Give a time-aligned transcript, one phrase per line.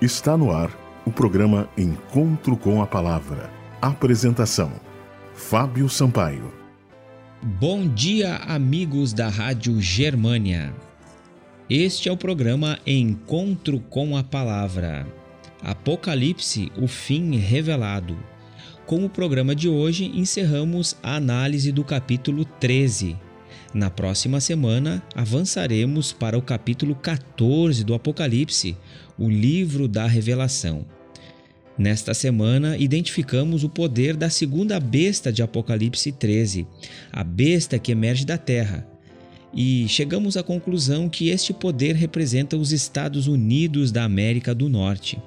[0.00, 0.70] Está no ar
[1.04, 3.50] o programa Encontro com a Palavra.
[3.82, 4.70] Apresentação:
[5.34, 6.52] Fábio Sampaio.
[7.42, 10.72] Bom dia, amigos da Rádio Germânia.
[11.68, 15.04] Este é o programa Encontro com a Palavra.
[15.60, 18.16] Apocalipse, o fim revelado.
[18.86, 23.18] Com o programa de hoje, encerramos a análise do capítulo 13.
[23.74, 28.74] Na próxima semana, avançaremos para o capítulo 14 do Apocalipse,
[29.18, 30.86] o livro da Revelação.
[31.76, 36.66] Nesta semana, identificamos o poder da segunda besta de Apocalipse 13,
[37.12, 38.86] a besta que emerge da terra.
[39.54, 45.18] E chegamos à conclusão que este poder representa os Estados Unidos da América do Norte.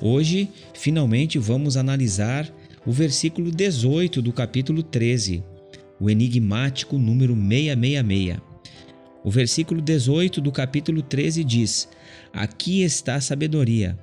[0.00, 2.50] Hoje, finalmente, vamos analisar
[2.86, 5.44] o versículo 18 do capítulo 13,
[6.00, 8.38] o enigmático número 666.
[9.24, 11.88] O versículo 18 do capítulo 13 diz:
[12.32, 13.98] Aqui está a sabedoria.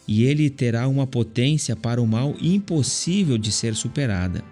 [0.06, 4.44] e ele terá uma potência para o mal impossível de ser superada.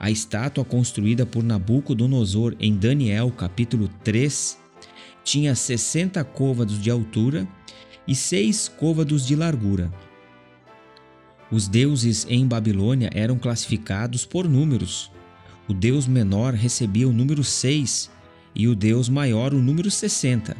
[0.00, 4.56] A estátua construída por Nabucodonosor em Daniel, capítulo 3,
[5.22, 7.46] tinha 60 côvados de altura
[8.08, 9.92] e seis côvados de largura.
[11.50, 15.12] Os deuses em Babilônia eram classificados por números.
[15.68, 18.10] O deus menor recebia o número 6
[18.54, 20.56] e o deus maior o número 60.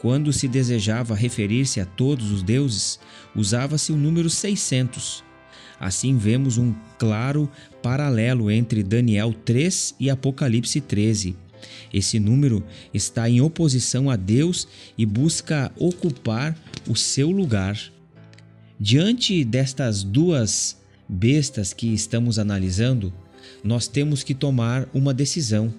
[0.00, 2.98] Quando se desejava referir-se a todos os deuses,
[3.34, 5.24] usava-se o número 600.
[5.80, 7.48] Assim vemos um claro
[7.82, 11.43] paralelo entre Daniel 3 e Apocalipse 13.
[11.92, 14.66] Esse número está em oposição a Deus
[14.96, 16.56] e busca ocupar
[16.88, 17.78] o seu lugar.
[18.78, 20.76] Diante destas duas
[21.08, 23.12] bestas que estamos analisando,
[23.62, 25.72] nós temos que tomar uma decisão.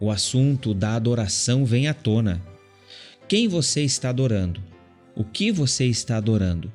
[0.00, 2.40] O assunto da adoração vem à tona.
[3.28, 4.60] Quem você está adorando?
[5.14, 6.72] O que você está adorando?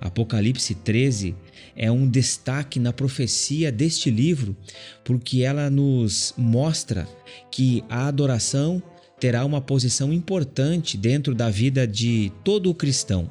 [0.00, 1.34] Apocalipse 13
[1.76, 4.56] é um destaque na profecia deste livro,
[5.04, 7.06] porque ela nos mostra
[7.50, 8.82] que a adoração
[9.18, 13.30] terá uma posição importante dentro da vida de todo cristão.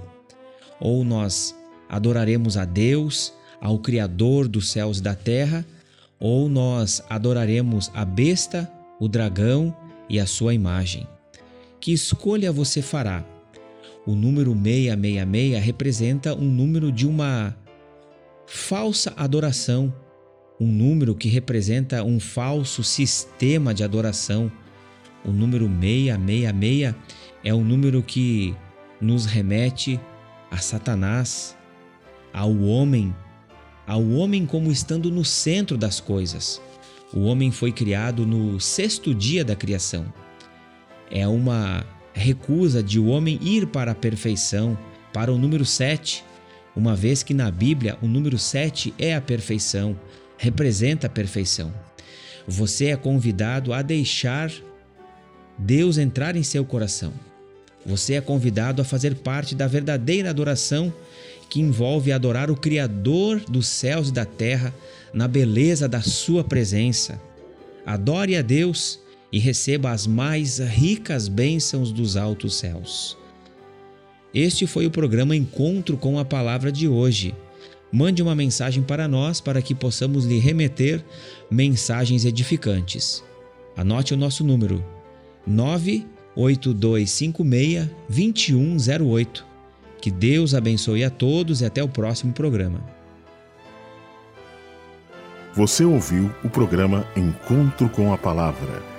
[0.79, 1.56] Ou nós
[1.90, 5.66] adoraremos a Deus, ao Criador dos céus e da terra,
[6.19, 9.75] ou nós adoraremos a besta, o dragão
[10.08, 11.08] e a sua imagem.
[11.79, 13.25] Que escolha você fará?
[14.05, 17.55] O número 666 representa um número de uma
[18.47, 19.93] falsa adoração,
[20.59, 24.51] um número que representa um falso sistema de adoração.
[25.23, 26.95] O número 666
[27.43, 28.55] é um número que
[28.99, 29.99] nos remete
[30.49, 31.55] a Satanás,
[32.33, 33.16] ao homem,
[33.85, 36.61] ao homem como estando no centro das coisas.
[37.13, 40.11] O homem foi criado no sexto dia da criação.
[41.11, 41.83] É uma
[42.14, 44.78] recusa de o homem ir para a perfeição,
[45.14, 46.24] para o número 7,
[46.75, 50.00] uma vez que na Bíblia o número 7 é a perfeição,
[50.38, 51.74] representa a perfeição.
[52.47, 54.52] Você é convidado a deixar
[55.58, 57.14] Deus entrar em seu coração.
[57.86, 60.94] Você é convidado a fazer parte da verdadeira adoração
[61.50, 64.73] que envolve adorar o Criador dos céus e da terra
[65.14, 67.20] na beleza da Sua presença.
[67.85, 69.00] Adore a Deus
[69.31, 73.16] e receba as mais ricas bênçãos dos altos céus.
[74.34, 77.34] Este foi o programa Encontro com a Palavra de hoje.
[77.91, 81.03] Mande uma mensagem para nós para que possamos lhe remeter
[81.49, 83.23] mensagens edificantes.
[83.76, 84.85] Anote o nosso número:
[85.47, 89.43] 98256 2108.
[89.99, 92.79] Que Deus abençoe a todos e até o próximo programa.
[95.55, 98.98] Você ouviu o programa Encontro com a Palavra